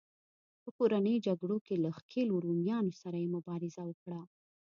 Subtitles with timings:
[0.63, 4.21] په کورنیو جګړو کې له ښکېلو رومیانو سره یې مبارزه وکړه.